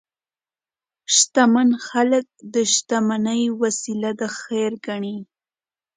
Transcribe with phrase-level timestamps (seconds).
[1.15, 5.17] شتمن خلک د شتمنۍ وسیله د خیر ګڼي.